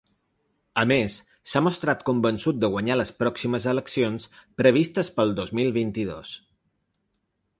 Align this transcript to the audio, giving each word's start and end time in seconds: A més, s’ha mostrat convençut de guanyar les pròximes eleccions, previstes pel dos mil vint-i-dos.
A 0.83 0.85
més, 0.91 1.17
s’ha 1.51 1.61
mostrat 1.65 1.99
convençut 2.07 2.61
de 2.63 2.69
guanyar 2.77 2.97
les 2.97 3.11
pròximes 3.19 3.69
eleccions, 3.75 4.27
previstes 4.63 5.13
pel 5.19 5.35
dos 5.41 5.53
mil 5.59 5.73
vint-i-dos. 5.79 6.33